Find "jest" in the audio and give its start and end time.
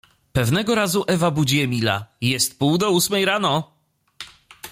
2.21-2.59